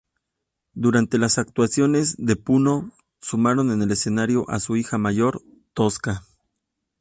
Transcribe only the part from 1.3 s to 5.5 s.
actuaciones de Puno, sumaron en el escenario a su hija mayor,